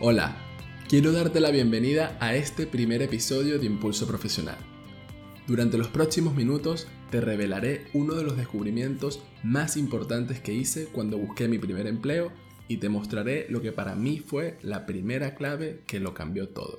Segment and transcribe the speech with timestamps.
[0.00, 0.36] Hola,
[0.88, 4.56] quiero darte la bienvenida a este primer episodio de Impulso Profesional.
[5.48, 11.18] Durante los próximos minutos te revelaré uno de los descubrimientos más importantes que hice cuando
[11.18, 12.30] busqué mi primer empleo
[12.68, 16.78] y te mostraré lo que para mí fue la primera clave que lo cambió todo.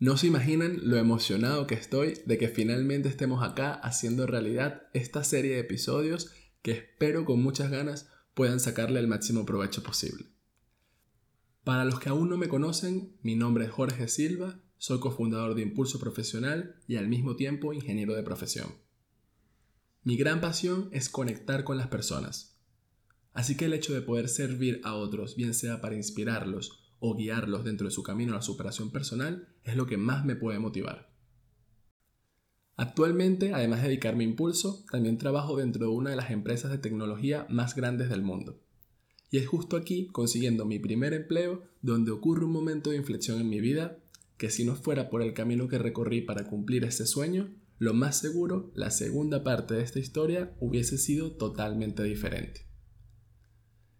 [0.00, 5.22] No se imaginan lo emocionado que estoy de que finalmente estemos acá haciendo realidad esta
[5.22, 6.32] serie de episodios
[6.62, 10.35] que espero con muchas ganas puedan sacarle el máximo provecho posible.
[11.66, 15.62] Para los que aún no me conocen, mi nombre es Jorge Silva, soy cofundador de
[15.62, 18.68] Impulso Profesional y al mismo tiempo ingeniero de profesión.
[20.04, 22.56] Mi gran pasión es conectar con las personas.
[23.32, 27.64] Así que el hecho de poder servir a otros, bien sea para inspirarlos o guiarlos
[27.64, 31.10] dentro de su camino a la superación personal, es lo que más me puede motivar.
[32.76, 36.78] Actualmente, además de dedicarme a Impulso, también trabajo dentro de una de las empresas de
[36.78, 38.62] tecnología más grandes del mundo.
[39.30, 43.48] Y es justo aquí, consiguiendo mi primer empleo, donde ocurre un momento de inflexión en
[43.48, 43.98] mi vida,
[44.36, 48.18] que si no fuera por el camino que recorrí para cumplir ese sueño, lo más
[48.18, 52.66] seguro, la segunda parte de esta historia hubiese sido totalmente diferente.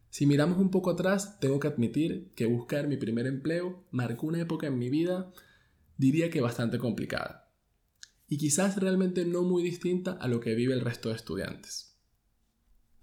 [0.09, 4.41] Si miramos un poco atrás, tengo que admitir que buscar mi primer empleo marcó una
[4.41, 5.31] época en mi vida,
[5.99, 7.53] diría que bastante complicada,
[8.27, 11.96] y quizás realmente no muy distinta a lo que vive el resto de estudiantes.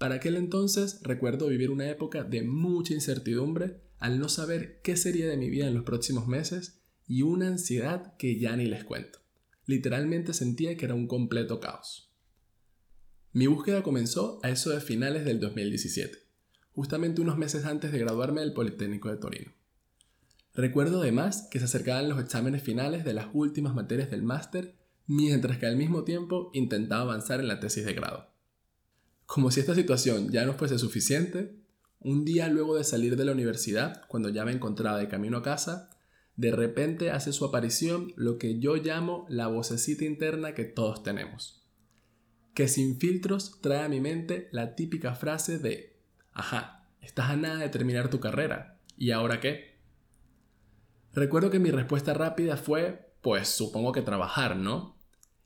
[0.04, 5.30] Para aquel entonces recuerdo vivir una época de mucha incertidumbre al no saber qué sería
[5.30, 9.20] de mi vida en los próximos meses y una ansiedad que ya ni les cuento.
[9.66, 12.12] Literalmente sentía que era un completo caos.
[13.32, 16.18] Mi búsqueda comenzó a eso de finales del 2017,
[16.74, 19.54] justamente unos meses antes de graduarme del Politécnico de Torino.
[20.54, 24.76] Recuerdo además que se acercaban los exámenes finales de las últimas materias del máster,
[25.08, 28.33] mientras que al mismo tiempo intentaba avanzar en la tesis de grado.
[29.34, 31.56] Como si esta situación ya no fuese suficiente,
[32.00, 35.42] un día luego de salir de la universidad, cuando ya me encontraba de camino a
[35.42, 35.90] casa,
[36.36, 41.66] de repente hace su aparición lo que yo llamo la vocecita interna que todos tenemos.
[42.54, 46.00] Que sin filtros trae a mi mente la típica frase de,
[46.32, 49.80] ajá, estás a nada de terminar tu carrera, ¿y ahora qué?
[51.12, 54.96] Recuerdo que mi respuesta rápida fue, pues supongo que trabajar, ¿no?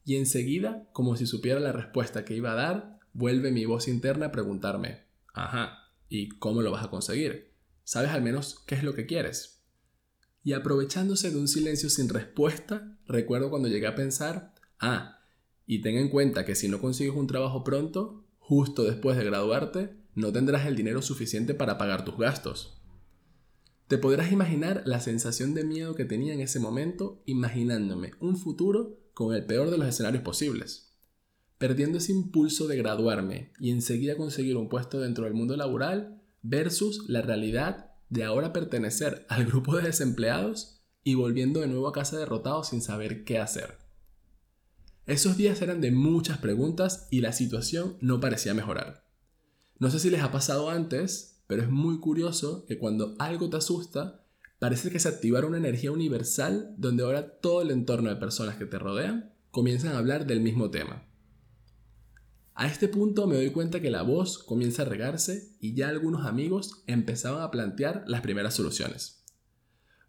[0.03, 4.27] Y enseguida, como si supiera la respuesta que iba a dar, vuelve mi voz interna
[4.27, 4.99] a preguntarme,
[5.33, 7.51] ajá, ¿y cómo lo vas a conseguir?
[7.83, 9.63] ¿Sabes al menos qué es lo que quieres?
[10.43, 15.23] Y aprovechándose de un silencio sin respuesta, recuerdo cuando llegué a pensar, ah,
[15.65, 19.97] y ten en cuenta que si no consigues un trabajo pronto, justo después de graduarte,
[20.13, 22.79] no tendrás el dinero suficiente para pagar tus gastos.
[23.87, 28.99] Te podrás imaginar la sensación de miedo que tenía en ese momento imaginándome un futuro
[29.15, 30.86] con el peor de los escenarios posibles
[31.57, 37.05] perdiendo ese impulso de graduarme y enseguida conseguir un puesto dentro del mundo laboral versus
[37.07, 42.17] la realidad de ahora pertenecer al grupo de desempleados y volviendo de nuevo a casa
[42.17, 43.77] derrotado sin saber qué hacer.
[45.05, 49.07] Esos días eran de muchas preguntas y la situación no parecía mejorar.
[49.79, 53.57] No sé si les ha pasado antes, pero es muy curioso que cuando algo te
[53.57, 54.25] asusta,
[54.59, 58.65] parece que se activara una energía universal donde ahora todo el entorno de personas que
[58.65, 61.06] te rodean comienzan a hablar del mismo tema.
[62.59, 66.25] A este punto me doy cuenta que la voz comienza a regarse y ya algunos
[66.25, 69.23] amigos empezaban a plantear las primeras soluciones.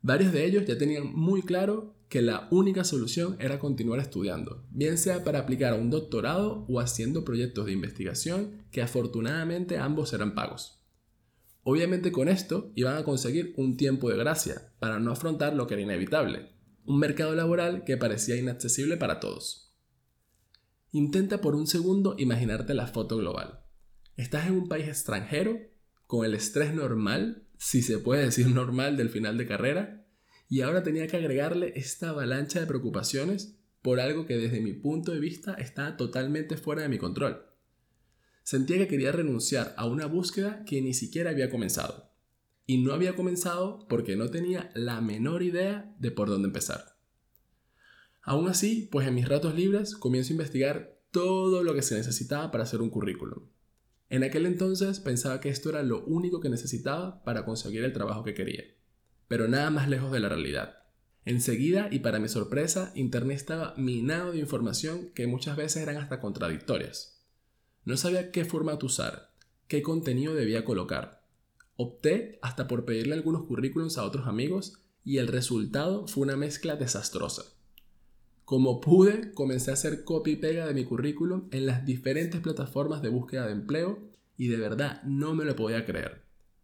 [0.00, 4.96] Varios de ellos ya tenían muy claro que la única solución era continuar estudiando, bien
[4.96, 10.34] sea para aplicar a un doctorado o haciendo proyectos de investigación que afortunadamente ambos eran
[10.34, 10.82] pagos.
[11.64, 15.74] Obviamente con esto iban a conseguir un tiempo de gracia para no afrontar lo que
[15.74, 16.48] era inevitable,
[16.86, 19.67] un mercado laboral que parecía inaccesible para todos.
[20.90, 23.60] Intenta por un segundo imaginarte la foto global.
[24.16, 25.58] Estás en un país extranjero,
[26.06, 30.06] con el estrés normal, si se puede decir normal del final de carrera,
[30.48, 35.12] y ahora tenía que agregarle esta avalancha de preocupaciones por algo que desde mi punto
[35.12, 37.44] de vista estaba totalmente fuera de mi control.
[38.42, 42.14] Sentía que quería renunciar a una búsqueda que ni siquiera había comenzado.
[42.64, 46.97] Y no había comenzado porque no tenía la menor idea de por dónde empezar.
[48.28, 52.50] Aún así, pues en mis ratos libres comienzo a investigar todo lo que se necesitaba
[52.50, 53.48] para hacer un currículum.
[54.10, 58.24] En aquel entonces pensaba que esto era lo único que necesitaba para conseguir el trabajo
[58.24, 58.64] que quería,
[59.28, 60.82] pero nada más lejos de la realidad.
[61.24, 66.20] Enseguida, y para mi sorpresa, Internet estaba minado de información que muchas veces eran hasta
[66.20, 67.24] contradictorias.
[67.86, 69.32] No sabía qué formato usar,
[69.68, 71.24] qué contenido debía colocar.
[71.76, 76.76] Opté hasta por pedirle algunos currículums a otros amigos y el resultado fue una mezcla
[76.76, 77.57] desastrosa.
[78.48, 83.02] Como pude, comencé a hacer copy y pega de mi currículum en las diferentes plataformas
[83.02, 83.98] de búsqueda de empleo
[84.38, 86.22] y de verdad no me lo podía creer.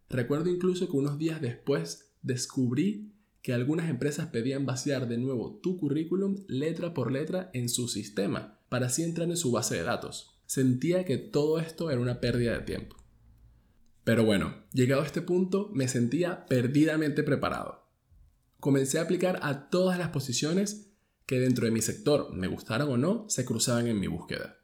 [0.08, 5.76] Recuerdo incluso que unos días después descubrí que algunas empresas pedían vaciar de nuevo tu
[5.76, 10.40] currículum letra por letra en su sistema para así entrar en su base de datos.
[10.46, 12.96] Sentía que todo esto era una pérdida de tiempo.
[14.04, 17.90] Pero bueno, llegado a este punto me sentía perdidamente preparado.
[18.58, 20.93] Comencé a aplicar a todas las posiciones
[21.26, 24.58] que dentro de mi sector, me gustaran o no, se cruzaban en mi búsqueda.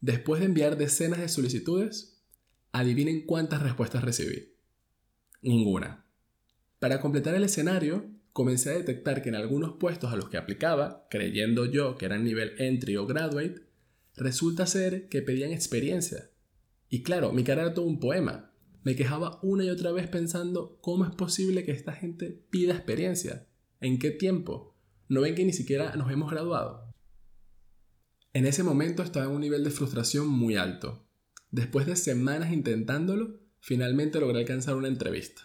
[0.00, 2.22] Después de enviar decenas de solicitudes,
[2.72, 4.54] adivinen cuántas respuestas recibí.
[5.42, 6.06] Ninguna.
[6.78, 11.06] Para completar el escenario, comencé a detectar que en algunos puestos a los que aplicaba,
[11.10, 13.62] creyendo yo que eran nivel entry o graduate,
[14.16, 16.30] resulta ser que pedían experiencia.
[16.88, 18.52] Y claro, mi cara era todo un poema.
[18.82, 23.46] Me quejaba una y otra vez pensando cómo es posible que esta gente pida experiencia.
[23.80, 24.73] ¿En qué tiempo?
[25.08, 26.90] ¿No ven que ni siquiera nos hemos graduado?
[28.32, 31.06] En ese momento estaba en un nivel de frustración muy alto.
[31.50, 35.42] Después de semanas intentándolo, finalmente logré alcanzar una entrevista.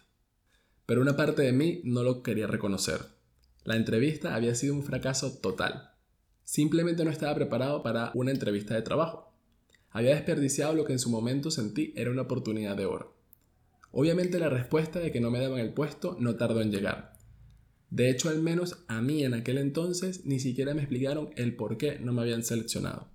[0.85, 3.01] Pero una parte de mí no lo quería reconocer.
[3.65, 5.91] La entrevista había sido un fracaso total.
[6.45, 9.35] Simplemente no estaba preparado para una entrevista de trabajo.
[9.91, 13.17] Había desperdiciado lo que en su momento sentí era una oportunidad de oro.
[13.91, 17.18] Obviamente la respuesta de que no me daban el puesto no tardó en llegar.
[17.89, 21.77] De hecho, al menos a mí en aquel entonces ni siquiera me explicaron el por
[21.77, 23.11] qué no me habían seleccionado.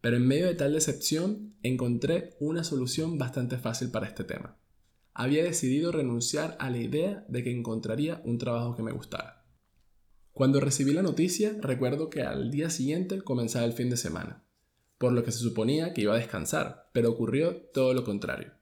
[0.00, 4.58] Pero en medio de tal decepción encontré una solución bastante fácil para este tema.
[5.12, 9.44] Había decidido renunciar a la idea de que encontraría un trabajo que me gustara.
[10.32, 14.46] Cuando recibí la noticia, recuerdo que al día siguiente comenzaba el fin de semana,
[14.96, 18.52] por lo que se suponía que iba a descansar, pero ocurrió todo lo contrario.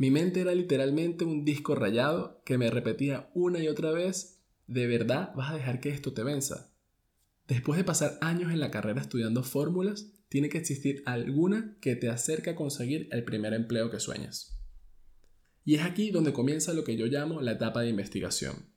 [0.00, 4.86] Mi mente era literalmente un disco rayado que me repetía una y otra vez, ¿de
[4.86, 6.72] verdad vas a dejar que esto te venza?
[7.46, 12.08] Después de pasar años en la carrera estudiando fórmulas, tiene que existir alguna que te
[12.08, 14.58] acerque a conseguir el primer empleo que sueñas.
[15.66, 18.70] Y es aquí donde comienza lo que yo llamo la etapa de investigación.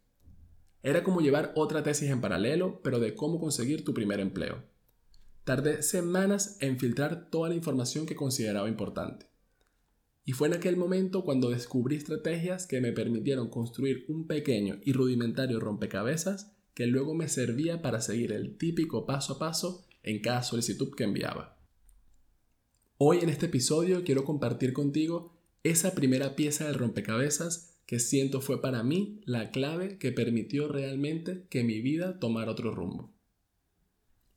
[0.81, 4.61] Era como llevar otra tesis en paralelo, pero de cómo conseguir tu primer empleo.
[5.45, 9.32] Tardé semanas en filtrar toda la información que consideraba importante.
[10.25, 14.93] Y fue en aquel momento cuando descubrí estrategias que me permitieron construir un pequeño y
[14.93, 20.43] rudimentario rompecabezas que luego me servía para seguir el típico paso a paso en cada
[20.43, 21.57] solicitud que enviaba.
[22.97, 28.61] Hoy en este episodio quiero compartir contigo esa primera pieza del rompecabezas que siento fue
[28.61, 33.13] para mí la clave que permitió realmente que mi vida tomara otro rumbo.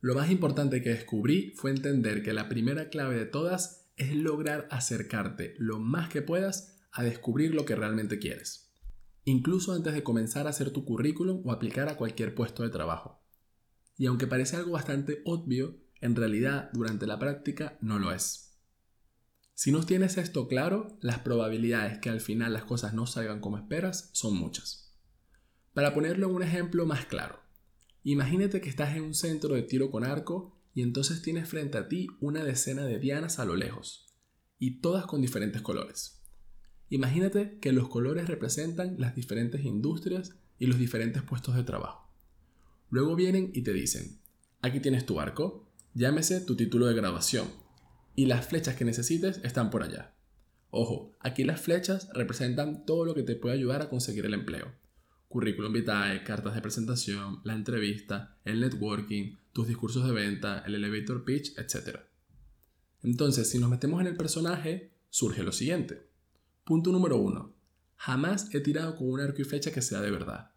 [0.00, 4.68] Lo más importante que descubrí fue entender que la primera clave de todas es lograr
[4.70, 8.72] acercarte lo más que puedas a descubrir lo que realmente quieres,
[9.24, 13.22] incluso antes de comenzar a hacer tu currículum o aplicar a cualquier puesto de trabajo.
[13.96, 18.46] Y aunque parece algo bastante obvio, en realidad durante la práctica no lo es.
[19.54, 23.56] Si no tienes esto claro, las probabilidades que al final las cosas no salgan como
[23.56, 24.94] esperas son muchas.
[25.72, 27.40] Para ponerlo en un ejemplo más claro,
[28.02, 31.88] imagínate que estás en un centro de tiro con arco y entonces tienes frente a
[31.88, 34.14] ti una decena de dianas a lo lejos,
[34.58, 36.20] y todas con diferentes colores.
[36.90, 42.12] Imagínate que los colores representan las diferentes industrias y los diferentes puestos de trabajo.
[42.90, 44.20] Luego vienen y te dicen,
[44.60, 47.48] aquí tienes tu arco, llámese tu título de graduación,
[48.14, 50.14] y las flechas que necesites están por allá.
[50.68, 54.74] Ojo, aquí las flechas representan todo lo que te puede ayudar a conseguir el empleo.
[55.28, 61.24] Currículum vitae, cartas de presentación, la entrevista, el networking, tus discursos de venta, el elevator
[61.24, 62.00] pitch, etc.
[63.02, 66.10] Entonces, si nos metemos en el personaje, surge lo siguiente.
[66.62, 67.54] Punto número uno.
[67.96, 70.50] Jamás he tirado con un arco y flecha que sea de verdad.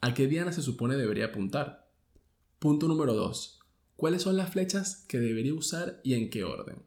[0.00, 1.90] ¿A qué diana se supone debería apuntar?
[2.60, 3.58] Punto número 2.
[3.96, 6.84] ¿Cuáles son las flechas que debería usar y en qué orden?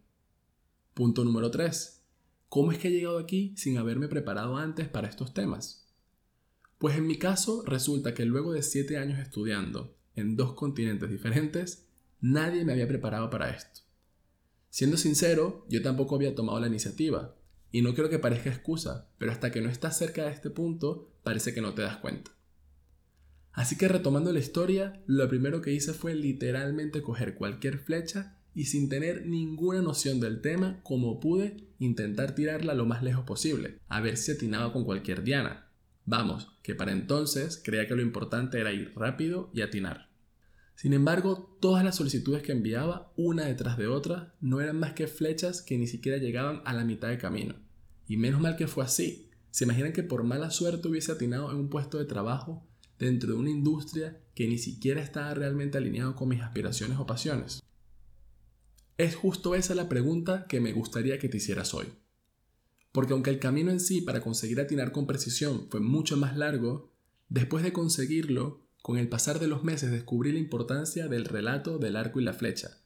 [0.93, 2.01] Punto número 3.
[2.47, 5.85] ¿Cómo es que he llegado aquí sin haberme preparado antes para estos temas?
[6.77, 11.87] Pues en mi caso resulta que luego de 7 años estudiando en dos continentes diferentes,
[12.19, 13.81] nadie me había preparado para esto.
[14.69, 17.35] Siendo sincero, yo tampoco había tomado la iniciativa,
[17.71, 21.11] y no creo que parezca excusa, pero hasta que no estás cerca de este punto,
[21.23, 22.31] parece que no te das cuenta.
[23.53, 28.65] Así que retomando la historia, lo primero que hice fue literalmente coger cualquier flecha y
[28.65, 34.01] sin tener ninguna noción del tema, como pude, intentar tirarla lo más lejos posible, a
[34.01, 35.70] ver si atinaba con cualquier diana.
[36.05, 40.09] Vamos, que para entonces creía que lo importante era ir rápido y atinar.
[40.75, 45.07] Sin embargo, todas las solicitudes que enviaba, una detrás de otra, no eran más que
[45.07, 47.55] flechas que ni siquiera llegaban a la mitad de camino.
[48.07, 49.29] Y menos mal que fue así.
[49.51, 52.67] ¿Se imaginan que por mala suerte hubiese atinado en un puesto de trabajo
[52.97, 57.61] dentro de una industria que ni siquiera estaba realmente alineado con mis aspiraciones o pasiones?
[58.97, 61.87] Es justo esa la pregunta que me gustaría que te hicieras hoy.
[62.91, 66.91] Porque aunque el camino en sí para conseguir atinar con precisión fue mucho más largo,
[67.29, 71.95] después de conseguirlo, con el pasar de los meses descubrí la importancia del relato del
[71.95, 72.79] arco y la flecha,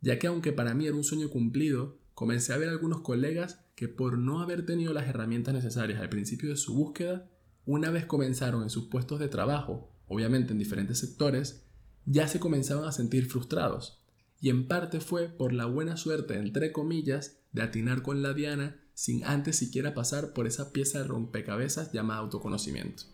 [0.00, 3.88] ya que aunque para mí era un sueño cumplido, comencé a ver algunos colegas que
[3.88, 7.28] por no haber tenido las herramientas necesarias al principio de su búsqueda,
[7.64, 11.64] una vez comenzaron en sus puestos de trabajo, obviamente en diferentes sectores,
[12.04, 14.00] ya se comenzaban a sentir frustrados.
[14.40, 18.81] Y en parte fue por la buena suerte, entre comillas, de atinar con la diana
[18.94, 23.04] sin antes siquiera pasar por esa pieza de rompecabezas llamada autoconocimiento.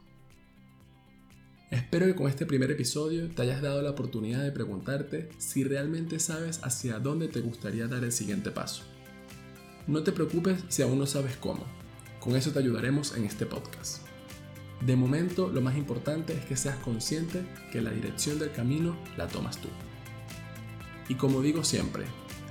[1.71, 6.19] Espero que con este primer episodio te hayas dado la oportunidad de preguntarte si realmente
[6.19, 8.85] sabes hacia dónde te gustaría dar el siguiente paso.
[9.87, 11.65] No te preocupes si aún no sabes cómo,
[12.21, 14.03] con eso te ayudaremos en este podcast.
[14.81, 19.29] De momento, lo más importante es que seas consciente que la dirección del camino la
[19.29, 19.69] tomas tú.
[21.09, 22.05] Y como digo siempre,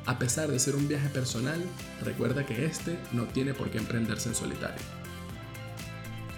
[0.07, 1.61] a pesar de ser un viaje personal,
[2.03, 4.81] recuerda que este no tiene por qué emprenderse en solitario.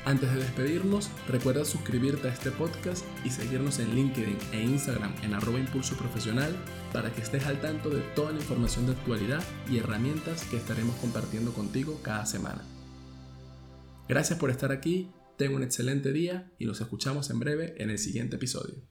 [0.05, 5.33] Antes de despedirnos, recuerda suscribirte a este podcast y seguirnos en LinkedIn e Instagram en
[5.33, 5.95] arroba impulso
[6.91, 10.95] para que estés al tanto de toda la información de actualidad y herramientas que estaremos
[10.95, 12.63] compartiendo contigo cada semana.
[14.07, 17.97] Gracias por estar aquí Ten un excelente día y nos escuchamos en breve en el
[17.97, 18.83] siguiente episodio.